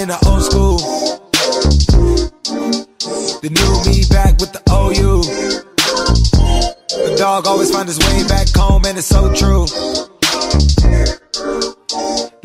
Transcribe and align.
in 0.00 0.08
the 0.08 0.18
old 0.26 0.42
school. 0.42 0.78
The 3.42 3.50
new 3.52 3.72
me 3.84 4.04
back 4.08 4.40
with 4.40 4.52
the 4.52 4.62
OU. 4.72 5.20
The 6.88 7.16
dog 7.18 7.46
always 7.46 7.70
find 7.70 7.86
his 7.86 7.98
way 7.98 8.24
back 8.26 8.48
home, 8.56 8.84
and 8.86 8.96
it's 8.96 9.06
so 9.06 9.32
true. 9.34 9.66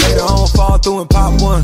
Later 0.03 0.25
on, 0.27 0.47
fall 0.49 0.77
through 0.77 1.01
and 1.01 1.09
pop 1.09 1.39
one. 1.41 1.63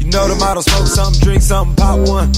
You 0.00 0.10
know 0.10 0.26
the 0.26 0.36
motto, 0.40 0.60
smoke 0.60 0.88
something, 0.88 1.20
drink 1.22 1.42
something, 1.42 1.76
pop 1.76 1.98
one. 2.08 2.32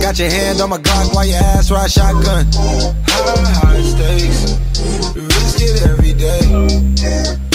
Got 0.00 0.18
your 0.18 0.30
hand 0.30 0.60
on 0.60 0.70
my 0.70 0.78
Glock 0.78 1.14
while 1.14 1.26
your 1.26 1.36
ass 1.36 1.70
ride 1.70 1.90
shotgun. 1.90 2.46
High, 2.54 3.52
high 3.60 3.82
stakes, 3.82 4.56
risk 5.14 5.60
it 5.60 5.82
every 5.86 6.14
day. 6.14 7.51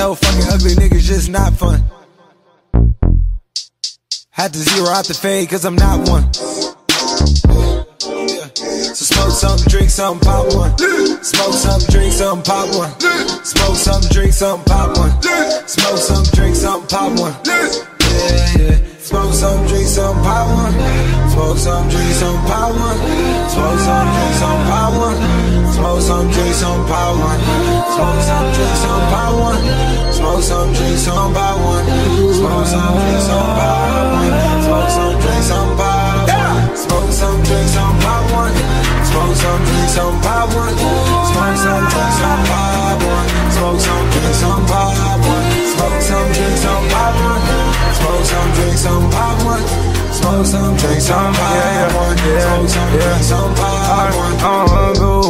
Know 0.00 0.14
fucking 0.14 0.48
ugly 0.48 0.74
niggas 0.76 1.02
just 1.02 1.28
not 1.28 1.52
fun. 1.52 1.84
Had 4.30 4.54
to 4.54 4.58
zero 4.58 4.88
out 4.88 5.04
the 5.04 5.12
fade 5.12 5.50
cause 5.50 5.66
I'm 5.66 5.76
not 5.76 6.08
one. 6.08 6.32
So 8.96 9.04
smoke 9.12 9.30
something, 9.30 9.68
drink 9.68 9.90
something, 9.90 10.26
pop 10.26 10.54
one. 10.54 10.72
Smoke 11.22 11.52
something, 11.52 11.90
drink 11.92 12.12
something, 12.14 12.44
pop 12.44 12.74
one. 12.74 12.92
Smoke 13.44 13.76
something, 13.76 14.10
drink 14.10 14.32
something, 14.32 14.64
pop 14.64 14.96
one. 14.96 15.12
Smoke 15.68 15.98
something, 15.98 16.32
drink 16.34 16.56
something, 16.56 16.88
pop 16.88 17.12
one. 17.20 17.99
Smoke 19.10 19.34
some, 19.34 19.66
drink 19.66 19.88
some, 19.88 20.16
one. 20.22 20.70
Smoke 21.30 21.58
some, 21.58 21.88
drink 21.88 22.12
some, 22.14 22.36
one. 22.46 22.94
Smoke 23.50 23.78
some, 23.82 24.06
drink 24.06 24.34
some, 24.38 24.70
one. 25.02 25.18
Smoke 25.74 26.00
some, 26.00 26.30
drink 26.30 26.54
some, 26.54 26.86
one. 26.86 27.40
Smoke 27.90 28.22
some, 28.22 28.54
drink 28.54 28.76
some, 28.78 29.10
one. 29.34 30.14
Smoke 30.14 30.42
some, 30.46 30.72
drink 30.72 30.96
some, 30.96 31.34
one. 31.34 31.86
Smoke 32.38 32.66
some, 32.70 32.94
drink 33.02 33.20
some, 33.26 33.50
one. 33.50 34.62
Smoke 34.62 34.90
some, 34.90 35.20
drink 35.20 35.42
some, 35.42 35.76
pop 35.76 35.89
Some, 50.42 50.74
drink 50.78 51.00
some, 51.02 51.34
pop 51.34 51.94
one. 51.94 52.16
Smoke 52.16 52.68
some, 52.68 52.90
drink 52.90 53.22
some, 53.22 53.54
pop 53.54 54.14
one. 54.14 54.36
Uh, 54.40 54.94
go. 54.94 55.20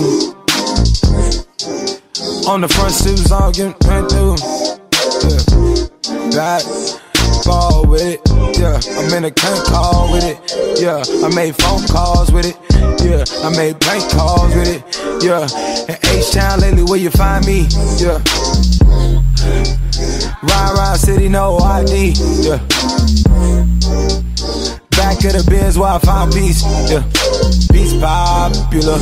On 2.48 2.60
the 2.60 2.68
front 2.68 2.92
steps, 2.92 3.32
all 3.32 3.50
getting 3.50 3.74
ran 3.88 4.08
through. 4.08 4.36
Yeah. 5.26 5.40
Back, 6.30 6.62
ball 7.44 7.86
with 7.88 8.02
it. 8.02 8.20
Yeah, 8.56 8.80
I'm 8.98 9.12
in 9.12 9.24
a 9.24 9.30
can't 9.32 9.64
call 9.66 10.12
with 10.12 10.24
it. 10.24 10.38
Yeah, 10.80 11.02
I 11.26 11.34
made 11.34 11.56
phone 11.56 11.86
calls 11.88 12.30
with 12.30 12.46
it. 12.46 12.56
Yeah, 13.02 13.24
I 13.44 13.50
made 13.56 13.80
bank 13.80 14.08
calls 14.12 14.54
with 14.54 14.68
it. 14.68 14.82
Yeah, 15.22 15.42
in 15.88 15.98
H-Town 16.18 16.60
lately, 16.60 16.84
where 16.84 17.00
you 17.00 17.10
find 17.10 17.44
me? 17.44 17.66
Yeah. 17.98 18.22
Ride 20.42 20.72
around 20.76 20.98
city, 20.98 21.28
no 21.28 21.58
ID. 21.58 22.14
Yeah. 22.46 23.59
Back 25.20 25.34
of 25.34 25.44
the 25.44 25.50
Benz 25.50 25.78
where 25.78 25.90
I 25.90 25.98
found 25.98 26.32
peace. 26.32 26.62
Yeah. 26.90 27.02
Peace 27.70 27.92
popular. 28.00 28.96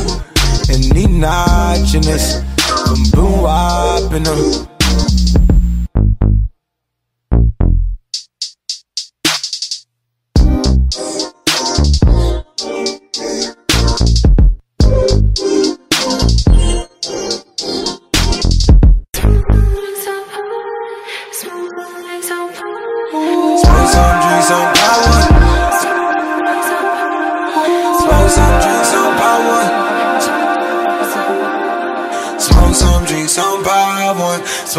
And 0.67 0.93
need 0.93 1.11
this. 2.03 2.43
From 2.87 3.03
boom 3.11 3.41
wop 3.41 4.11
in 4.11 4.23
them. 4.23 4.78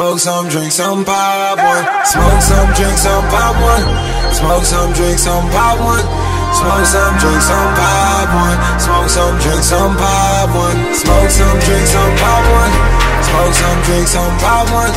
Smoke 0.01 0.19
some, 0.19 0.49
drink 0.49 0.73
some, 0.73 1.05
pop 1.05 1.61
one. 1.61 1.85
Smoke 2.09 2.41
some, 2.41 2.73
drink 2.73 2.97
some, 2.97 3.21
pop 3.29 3.53
one. 3.61 3.85
Smoke 4.33 4.65
some, 4.65 4.95
drink 4.97 5.19
some, 5.19 5.45
pop 5.53 5.77
one. 5.77 6.01
Smoke 6.57 6.89
some, 6.89 7.21
drink 7.21 7.43
some, 7.45 7.69
pop 7.77 8.33
one. 8.33 8.57
Smoke 8.81 9.11
some, 9.13 9.37
drink 9.45 9.61
some, 9.61 9.93
pop 10.01 10.49
one. 10.57 10.79
Smoke 10.97 11.29
some, 11.29 11.59
drink 11.61 11.85
some, 11.85 12.17
pop 12.17 12.45
one. 12.49 12.73
Smoke 13.29 13.53
some, 13.53 13.83
drink 13.85 14.09
some, 14.09 14.39
pop 14.41 14.73
one. 14.73 14.95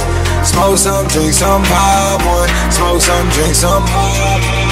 Smoke 0.47 0.77
some, 0.79 1.05
drink 1.11 1.33
some, 1.35 1.63
pop 1.67 2.23
one. 2.23 2.47
Smoke 2.71 3.01
some, 3.03 3.27
drink 3.35 3.55
some, 3.55 3.83
pop 3.83 4.23
So 4.23 4.62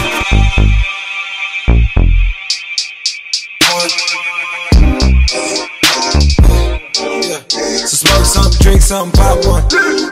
some, 8.91 9.12
pop 9.13 9.46
one. 9.46 9.63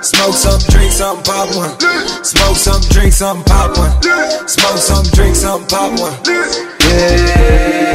Smoke 0.01 0.34
some, 0.35 0.62
drink 0.69 0.94
some, 0.94 1.22
pop 1.23 1.53
one. 1.53 1.78
Smoke 2.23 2.56
some, 2.56 2.81
drink 2.84 3.12
some, 3.12 3.44
pop 3.44 3.78
one. 3.78 3.91
Smoke 4.47 4.78
some, 4.78 5.03
drink 5.12 5.35
some, 5.35 5.67
pop 5.67 6.00
one. 6.00 6.13
Yeah. 6.25 7.89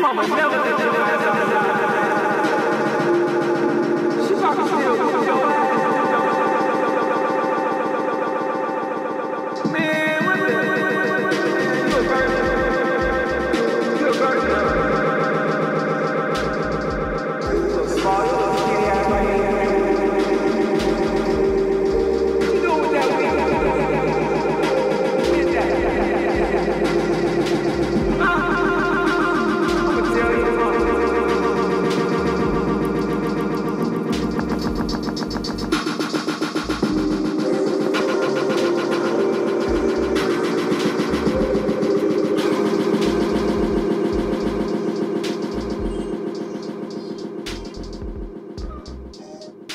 mama 0.00 0.26
never 0.26 0.56
did. 0.64 0.78
She 4.26 4.34
probably 4.34 4.66
still 4.66 5.49